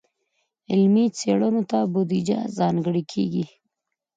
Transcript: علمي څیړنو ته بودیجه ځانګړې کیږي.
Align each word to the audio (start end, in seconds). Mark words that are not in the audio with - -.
علمي 0.71 1.05
څیړنو 1.17 1.61
ته 1.71 1.79
بودیجه 1.93 2.39
ځانګړې 2.57 3.03
کیږي. 3.11 3.45